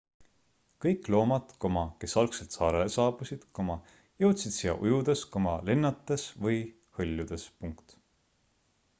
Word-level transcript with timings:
kõik 0.83 1.07
loomad 1.15 1.51
kes 2.03 2.15
algselt 2.21 2.55
saarele 2.55 2.87
saabusid 2.95 3.43
jõudsid 4.23 4.55
siia 4.55 4.73
ujudes 4.87 5.21
lennates 5.69 6.25
või 6.47 6.57
hõljudes 7.01 7.45